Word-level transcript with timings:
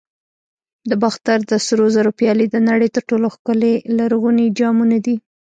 د 0.89 0.91
باختر 1.03 1.39
د 1.49 1.51
سرو 1.65 1.85
زرو 1.95 2.11
پیالې 2.19 2.45
د 2.49 2.57
نړۍ 2.69 2.89
تر 2.95 3.03
ټولو 3.09 3.27
ښکلي 3.35 3.73
لرغوني 3.97 4.47
جامونه 4.59 4.97
دي 5.05 5.15